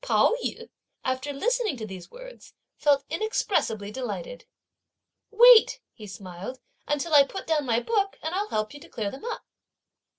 Pao 0.03 0.33
yü, 0.43 0.67
after 1.05 1.31
listening 1.31 1.77
to 1.77 1.85
these 1.85 2.09
words, 2.09 2.53
felt 2.75 3.05
inexpressibly 3.11 3.91
delighted. 3.91 4.45
"Wait!" 5.29 5.79
he 5.93 6.07
smiled, 6.07 6.59
"until 6.87 7.13
I 7.13 7.21
put 7.23 7.45
down 7.45 7.67
my 7.67 7.79
book, 7.79 8.17
and 8.23 8.33
I'll 8.33 8.49
help 8.49 8.73
you 8.73 8.79
to 8.79 8.89
clear 8.89 9.11
them 9.11 9.25
up!" 9.25 9.43